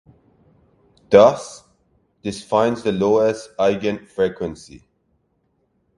[1.11, 1.63] Thus,
[2.23, 4.81] this finds the lowest eigenfrequency.